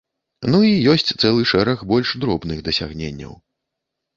Ну 0.53 0.61
і 0.69 0.71
ёсць 0.93 1.13
цэлы 1.21 1.45
шэраг 1.51 1.83
больш 1.91 2.15
дробных 2.25 2.65
дасягненняў. 2.71 3.37